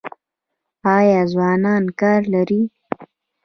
[0.95, 2.61] آیا ځوانان کار لري؟